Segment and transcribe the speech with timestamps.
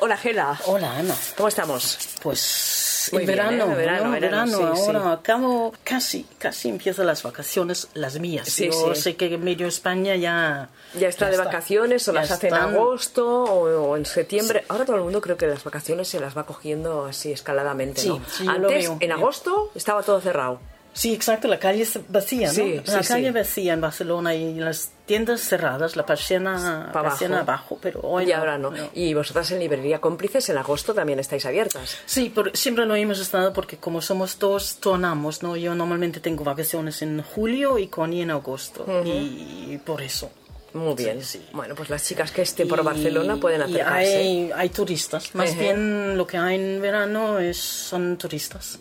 [0.00, 0.58] Hola, Gela.
[0.66, 1.14] Hola, Ana.
[1.36, 1.98] ¿Cómo estamos?
[2.22, 3.76] Pues Muy el bien, verano, ¿eh?
[3.76, 4.10] Verano, ¿no?
[4.12, 5.08] verano, sí, ahora sí.
[5.08, 8.48] acabo, casi, casi empiezan las vacaciones, las mías.
[8.48, 10.70] Sí, Yo sé que en medio España ya...
[10.98, 14.64] Ya está de vacaciones o las hace en agosto o, o en septiembre.
[14.68, 18.08] Ahora todo el mundo creo que las vacaciones se las va cogiendo así escaladamente, Sí,
[18.08, 18.20] ¿no?
[18.50, 18.96] Antes, veo.
[19.00, 20.60] en agosto, estaba todo cerrado.
[20.92, 22.52] Sí, exacto, la calle es vacía, ¿no?
[22.54, 23.32] Sí, la sí, calle sí.
[23.32, 27.78] vacía en Barcelona y las tiendas cerradas, la persiana, Pa' persiana abajo.
[27.80, 28.72] pero hoy y ahora no.
[28.92, 31.96] Y vosotras en Librería Cómplices en agosto también estáis abiertas.
[32.06, 35.56] Sí, por- siempre lo hemos estado porque como somos dos, tornamos, ¿no?
[35.56, 38.84] Yo normalmente tengo vacaciones en julio y Connie en agosto.
[39.04, 40.30] Y por eso.
[40.74, 41.20] Muy bien.
[41.22, 41.46] Sí, sí.
[41.52, 44.16] Bueno, pues las chicas que estén por Y- Barcelona pueden y acercarse.
[44.16, 45.34] hay, hay turistas.
[45.34, 48.78] Más bien lo que hay en verano es, son turistas.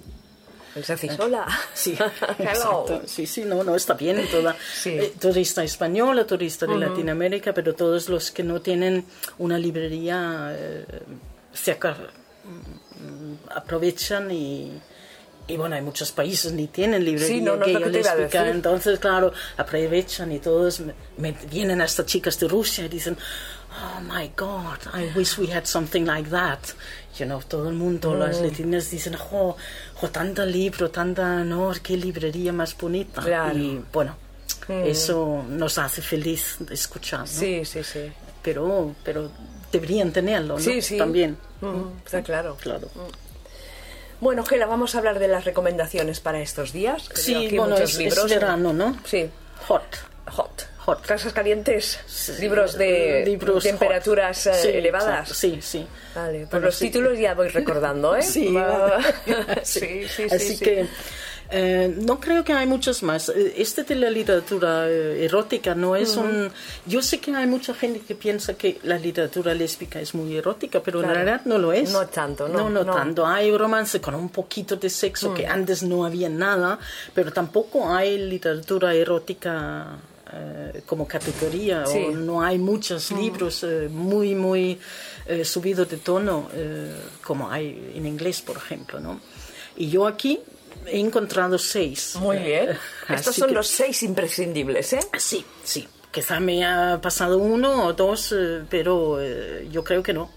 [0.76, 1.48] Les decís, hola.
[1.74, 1.98] Sí,
[2.38, 2.86] Hello.
[2.86, 3.02] exacto.
[3.06, 4.26] Sí, sí, no, no, está bien.
[4.32, 4.90] Toda, Sí.
[4.92, 9.06] eh, turista española, turista de Latinoamérica, pero todos los que no tienen
[9.40, 10.86] una librería eh,
[11.54, 11.96] cerca
[12.44, 14.72] mm, aprovechan y,
[15.48, 17.86] y bueno, hay muchos países ni tienen librería Sí, no, no es que yo que
[17.86, 18.44] te les iba a explica.
[18.44, 18.56] decir.
[18.56, 23.18] Entonces, claro, aprovechan y todos me, me- vienen hasta chicas de Rusia y dicen,
[23.72, 26.60] oh my God, I wish we had something like that.
[27.18, 28.20] You know, todo el mundo, Mm.
[28.20, 29.56] las latinas dicen, oh,
[30.02, 33.22] oh, tanta libro, tanta, no, qué librería más bonita.
[33.22, 33.56] Claro.
[33.56, 33.62] Mm.
[33.62, 34.16] Y bueno,
[34.68, 37.26] eso nos hace feliz de escuchar, ¿no?
[37.28, 38.12] Sí, sí, sí.
[38.42, 39.30] Pero, pero
[39.72, 40.60] deberían tenerlo, ¿no?
[40.64, 40.98] Sí, sí.
[40.98, 41.38] También.
[41.62, 42.56] Mm, está claro.
[42.62, 42.88] Claro.
[44.22, 47.10] Bueno, Gela, vamos a hablar de las recomendaciones para estos días.
[47.10, 48.18] que Sí, bueno, es, libros.
[48.26, 48.98] es verano, ¿no?
[49.06, 49.30] Sí,
[49.68, 49.84] Hot.
[50.32, 50.69] hot.
[50.90, 51.06] Hot.
[51.06, 52.00] Casas calientes,
[52.40, 55.30] libros de Libros temperaturas Sí, elevadas.
[55.30, 55.86] Sí, sí.
[56.16, 56.86] Vale, Bueno, los sí.
[56.88, 58.22] títulos ya voy recordando, ¿eh?
[58.34, 59.00] Sí, Va-
[59.64, 59.80] sí.
[59.80, 60.64] sí, sí, sí, Así sí.
[60.66, 60.88] que
[61.52, 63.30] eh, no creo que hay muchos más.
[63.30, 66.52] Eh, Este de la literatura eh, erótica no es un...
[66.86, 70.82] Yo sé que hay mucha gente que piensa que la literatura lésbica es muy erótica,
[70.84, 71.14] pero Claro.
[71.16, 71.92] en realidad no lo es.
[71.92, 72.94] No tanto, no, No, no, no.
[72.94, 73.26] tanto.
[73.26, 76.78] Hay romance con un poquito de sexo que antes no había nada,
[77.16, 79.98] pero tampoco hay literatura erótica
[80.34, 81.98] eh, como categoría Sí.
[82.08, 84.80] o no hay muchos libros eh, muy, muy
[85.26, 89.20] eh, subidos de tono eh, como hay en inglés, por ejemplo, ¿no?
[89.76, 90.40] Y yo aquí
[90.86, 92.16] he encontrado seis.
[92.20, 92.70] Muy bien.
[93.10, 95.00] Estos son que- los seis imprescindibles, ¿eh?
[95.18, 95.88] Sí, sí.
[96.12, 98.34] Quizá me ha pasado uno o dos,
[98.70, 99.20] pero
[99.70, 100.32] yo creo que no.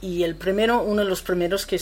[0.00, 1.80] Y el primero, uno de los primeros que,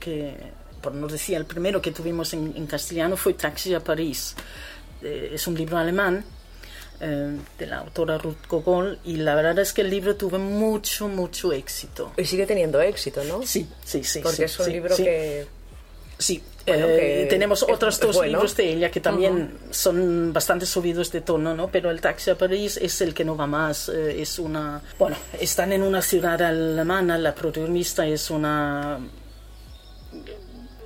[0.00, 0.36] que
[0.82, 4.34] por no decir el primero que tuvimos en, en castellano fue Taxi a París.
[5.02, 6.24] Eh, es un libro alemán
[7.00, 11.08] eh, de la autora Ruth Gogol y la verdad es que el libro tuvo mucho,
[11.08, 12.12] mucho éxito.
[12.16, 13.42] Y sigue teniendo éxito, ¿no?
[13.42, 14.20] Sí, sí, sí.
[14.20, 15.04] Porque sí, es un sí, libro sí.
[15.04, 15.46] que...
[16.18, 18.32] Sí, Bueno, eh, tenemos otros dos bueno.
[18.32, 21.68] libros de ella que también son bastante subidos de tono, ¿no?
[21.68, 23.88] Pero el Taxi a París es el que no va más.
[23.88, 24.82] eh, es una.
[24.98, 29.00] Bueno, están en una ciudad alemana, la protagonista es una.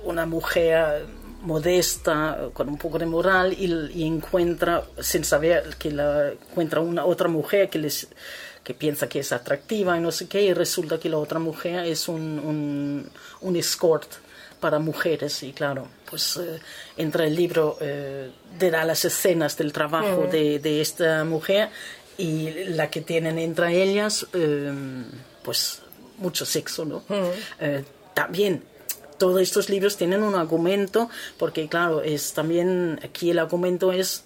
[0.05, 1.05] una mujer
[1.45, 7.05] modesta, con un poco de moral, y, y encuentra, sin saber que la encuentra una
[7.05, 8.07] otra mujer que les
[8.63, 11.85] que piensa que es atractiva y no sé qué, y resulta que la otra mujer
[11.85, 13.09] es un, un,
[13.41, 14.11] un escort
[14.59, 15.43] para mujeres.
[15.43, 16.59] Y claro, pues eh,
[16.97, 21.69] entra el libro, eh, te da las escenas del trabajo de, de esta mujer
[22.17, 24.73] y la que tienen entre ellas, eh,
[25.43, 25.83] pues
[26.17, 27.03] mucho sexo, ¿no?
[27.59, 27.83] Eh,
[28.15, 28.63] también
[29.17, 34.25] todos estos libros tienen un argumento porque claro, es también aquí el argumento es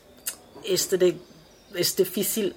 [0.64, 1.18] este de,
[1.76, 2.56] es difícil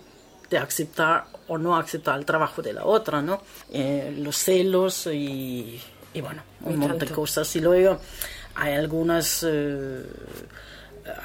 [0.50, 3.42] de aceptar o no aceptar el trabajo de la otra, ¿no?
[3.70, 5.80] Eh, los celos y,
[6.14, 7.54] y bueno, un montón de cosas.
[7.56, 7.98] Y luego
[8.54, 10.02] hay algunas, eh,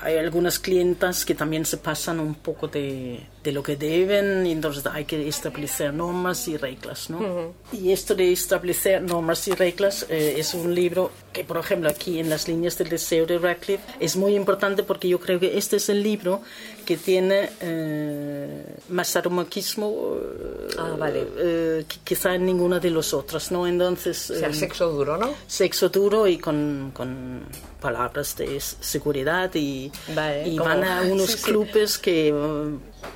[0.01, 4.51] hay algunas clientas que también se pasan un poco de, de lo que deben y
[4.51, 7.53] entonces hay que establecer normas y reglas, ¿no?
[7.71, 12.19] Y esto de establecer normas y reglas eh, es un libro que, por ejemplo, aquí
[12.19, 15.77] en las líneas del deseo de Radcliffe es muy importante porque yo creo que este
[15.77, 16.41] es el libro
[16.85, 21.25] que tiene eh, más sadomaquismo eh, Ah, vale.
[21.37, 23.65] eh, que quizá en ninguna de los otros, ¿no?
[23.65, 24.29] Entonces...
[24.29, 25.33] O sea, eh, sexo duro, ¿no?
[25.47, 27.43] sexo duro y con, con
[27.81, 31.43] palabras de seguridad y, Vale, y van a unos sí, sí.
[31.45, 32.33] clubes que eh,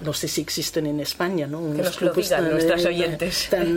[0.01, 1.59] no sé si existen en España, ¿no?
[1.59, 3.47] Unos nos lo digan tan- nuestras oyentes.
[3.49, 3.69] tan,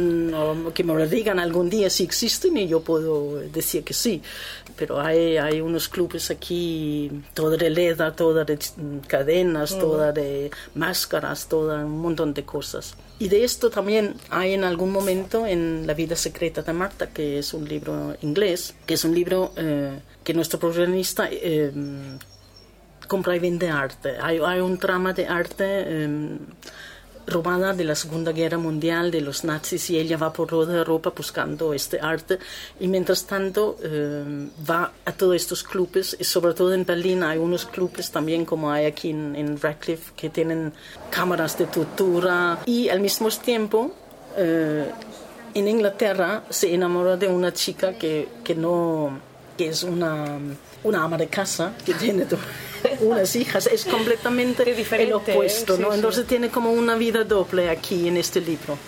[0.74, 4.20] que me lo digan algún día si existen y yo puedo decir que sí.
[4.76, 8.58] Pero hay, hay unos clubes aquí, todo de leda, todo de
[9.06, 12.94] cadenas, todo de máscaras, todo un montón de cosas.
[13.18, 17.38] Y de esto también hay en algún momento en La vida secreta de Marta, que
[17.38, 21.70] es un libro inglés, que es un libro eh, que nuestro protagonista eh,
[23.06, 24.16] compra y vende arte.
[24.20, 26.38] Hay, un trama de arte eh,
[27.26, 31.12] robada de la Segunda Guerra Mundial de los nazis y ella va por toda Europa
[31.16, 32.38] buscando este arte
[32.78, 37.38] y mientras tanto eh, va a todos estos clubes y sobre todo en Berlín hay
[37.38, 40.72] unos clubes también como hay aquí en, en Radcliffe que tienen
[41.10, 43.94] cámaras de tortura y al mismo tiempo
[44.36, 44.90] eh,
[45.54, 49.18] en Inglaterra se enamora de una chica que, que no
[49.56, 50.38] que es una,
[50.82, 52.26] una ama de casa que tiene
[53.00, 55.92] unas hijas, es completamente el opuesto, ¿no?
[55.94, 58.78] Entonces tiene como una vida doble aquí en este libro,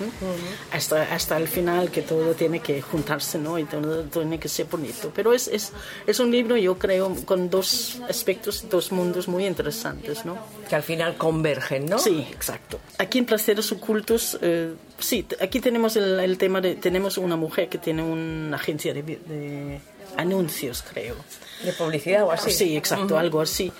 [0.72, 3.58] hasta, hasta el final que todo tiene que juntarse, ¿no?
[3.58, 5.12] Y todo tiene que ser bonito.
[5.14, 5.72] Pero es, es,
[6.06, 10.38] es un libro, yo creo, con dos aspectos, dos mundos muy interesantes, ¿no?
[10.68, 11.98] Que al final convergen, ¿no?
[11.98, 12.78] Sí, exacto.
[12.98, 17.68] Aquí en Placeres Ocultos, eh, sí, aquí tenemos el, el, tema de, tenemos una mujer
[17.68, 19.80] que tiene una agencia de, de
[20.16, 21.16] anuncios, creo.
[21.62, 22.50] ¿De publicidad o así?
[22.50, 23.72] Sí, exacto, algo así.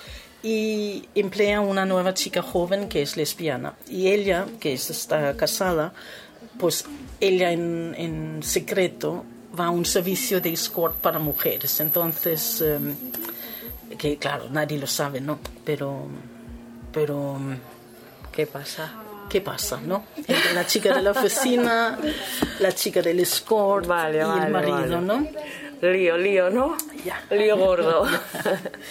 [0.43, 3.73] Y emplea una nueva chica joven que es lesbiana.
[3.89, 5.93] Y ella, que está casada,
[6.59, 6.85] pues
[7.19, 9.25] ella en, en secreto
[9.59, 11.79] va a un servicio de escort para mujeres.
[11.79, 12.95] Entonces, um,
[13.97, 15.39] que claro, nadie lo sabe, ¿no?
[15.65, 16.07] Pero,
[16.91, 17.39] pero...
[18.31, 18.93] ¿Qué pasa?
[19.29, 20.05] ¿Qué pasa, no?
[20.15, 21.97] Entre la chica de la oficina,
[22.59, 25.01] la chica del escort vale, y vale, el marido, vale.
[25.01, 25.27] ¿no?
[25.81, 26.75] Lío, lío, ¿no?
[27.05, 27.21] Ya.
[27.29, 28.05] Lío gordo.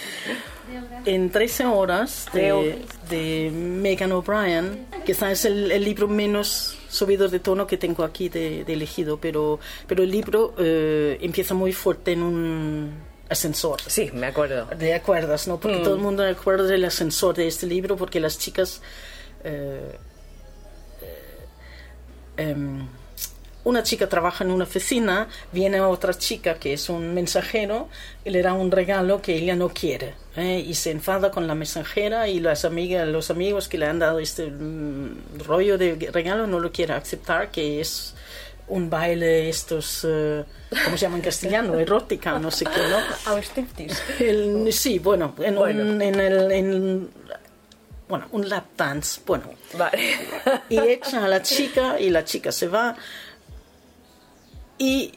[1.05, 7.39] en 13 horas de, de Megan O'Brien, quizás es el, el, libro menos subido de
[7.41, 12.13] tono que tengo aquí de, de elegido, pero, pero el libro eh, empieza muy fuerte
[12.13, 12.93] en un
[13.29, 13.81] ascensor.
[13.87, 14.67] Sí, me acuerdo.
[14.77, 15.59] ¿De acuerdas, no?
[15.59, 15.83] Porque Mm.
[15.83, 18.81] todo el mundo recuerda del ascensor de este libro porque las chicas...
[19.45, 19.97] eh,
[21.03, 22.87] eh, em,
[23.67, 27.89] una chica trabaja en una oficina, viene otra chica que es un mensajero
[28.25, 30.15] y le da un regalo que ella no quiere.
[30.37, 30.63] ¿eh?
[30.65, 34.21] Y se enfada con la mensajera y las amigas, los amigos que le han dado
[34.21, 38.15] este mm, rollo de regalo no lo quiere aceptar, que es
[38.69, 40.45] un baile estos, eh,
[40.85, 41.79] ¿cómo se llama en castellano?
[41.79, 42.99] Erótica, no sé qué, ¿no?
[44.21, 45.83] El- sí, bueno, en, Bueno.
[45.83, 46.53] un- en el...
[46.53, 47.11] en-
[48.09, 49.99] bueno, un lap dance, bueno, Vale.
[50.69, 52.95] y echa a la chica y la chica se va
[54.79, 55.13] y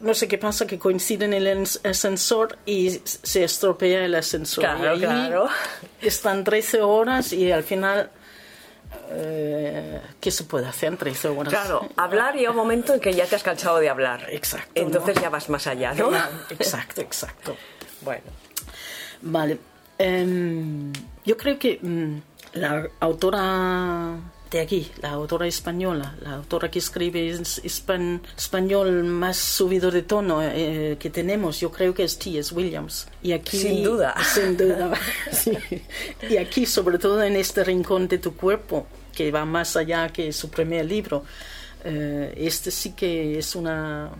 [0.00, 4.62] no sé qué pasa que coinciden en el as- ascensor y se estropea el ascensor
[4.64, 5.48] Claro, y claro.
[6.02, 8.10] están 13 horas y al final
[9.10, 11.52] eh, ¿qué se puede hacer en 13 horas?
[11.52, 14.26] Claro, hablar llega un momento en que ya te has cansado de hablar.
[14.30, 15.22] Exacto, Entonces ¿no?
[15.22, 16.10] ya vas más allá, ¿no?
[16.50, 17.56] exacto exacto
[18.02, 18.22] Bueno.
[19.22, 19.58] Vale.
[19.98, 20.92] Em,
[21.24, 22.16] yo creo que mm,
[22.58, 24.16] la autora
[24.50, 30.40] de aquí, la autora española, la autora que escribe es- español más subido de tono
[30.42, 32.54] eh, que tenemos, yo creo que es T.S.
[32.54, 33.08] Williams.
[33.22, 34.14] Y aquí, Sin duda.
[34.34, 34.92] Sin duda.
[35.32, 35.52] sí.
[36.30, 40.32] Y aquí, sobre todo en este rincón de tu cuerpo, que va más allá que
[40.32, 41.24] su primer libro,
[41.84, 44.10] eh, este sí que es una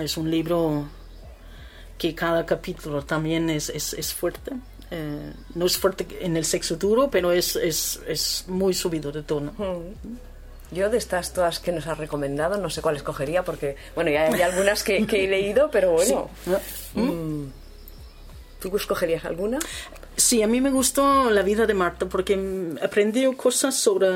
[0.00, 0.88] es un libro
[1.98, 4.52] que cada capítulo también es, es, es fuerte.
[4.94, 9.22] Eh, no es fuerte en el sexo duro, pero es, es, es muy subido de
[9.22, 9.54] tono.
[10.70, 14.24] Yo de estas todas que nos has recomendado, no sé cuál escogería porque, bueno, ya
[14.26, 16.28] hay algunas que, que he leído, pero bueno.
[16.94, 17.50] ¿No?
[18.60, 19.58] ¿Tú escogerías alguna?
[20.16, 24.08] Sí, a mí me gustó la vida de Marta porque mm, aprendió cosas sobre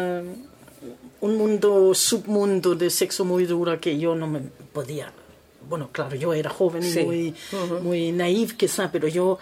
[1.20, 4.40] un mundo, submundo de sexo muy duro que yo no me
[4.72, 5.10] podía.
[5.68, 7.02] Bueno, claro, yo era joven y Sí.
[7.02, 7.34] muy,
[7.82, 9.38] muy naive quizá, pero yo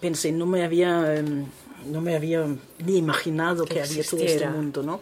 [0.00, 1.46] pensé, no me había, em,
[1.90, 2.46] no me había
[2.84, 5.00] ni imaginado que, Que había todo este mundo, ¿no?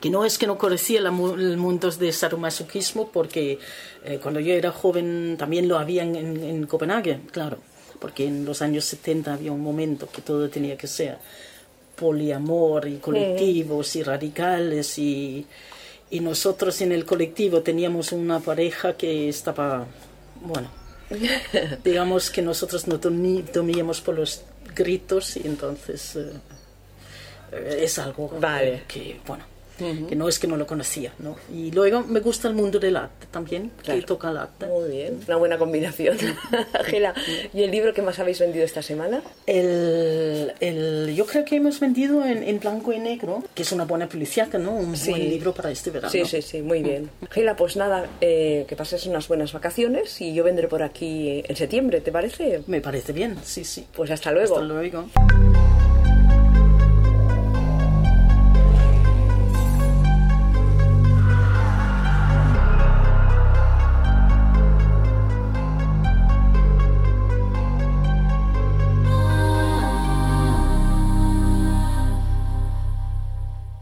[0.00, 3.58] Que no es que no conocía el mundo de sadomasoquismo porque
[4.04, 7.58] eh, cuando yo era joven también lo había en, en, en Copenhague, claro,
[8.00, 11.18] porque en los años 70 había un momento que todo tenía que ser
[11.94, 15.46] poliamor y colectivos y radicales y,
[16.10, 19.86] y nosotros en el colectivo teníamos una pareja que estaba,
[20.40, 20.68] bueno,
[21.84, 24.42] digamos que nosotros no dormí- dormíamos por los
[24.74, 26.30] gritos y entonces eh,
[27.52, 28.84] eh, es algo Vale.
[28.88, 29.44] que, bueno,
[30.08, 31.36] que no es que no lo conocía, ¿no?
[31.52, 34.00] Y luego me gusta el mundo del arte también, Claro.
[34.00, 34.66] que toca el arte.
[34.66, 36.16] Muy bien, una buena combinación.
[36.72, 37.14] Ángela,
[37.54, 39.22] ¿y el libro que más habéis vendido esta semana?
[39.46, 43.84] El, el- yo creo que hemos vendido en, en blanco y negro, que es una
[43.84, 44.72] buena policíaca, ¿no?
[44.72, 45.10] Un Sí.
[45.10, 46.10] buen libro para este verano.
[46.10, 47.10] Sí, sí, sí, muy bien.
[47.22, 51.56] Ángela, pues nada, eh, que pases unas buenas vacaciones y yo vendré por aquí en
[51.56, 52.62] septiembre, ¿te parece?
[52.66, 53.86] Me parece bien, sí, sí.
[53.94, 54.54] Pues hasta luego.
[54.56, 55.06] Hasta luego.